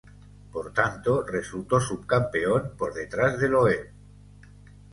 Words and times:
Por 0.53 0.73
tanto, 0.73 1.21
resultó 1.21 1.79
subcampeón 1.79 2.73
por 2.75 2.91
detrás 2.95 3.37
de 3.39 3.47
Loeb. 3.49 3.91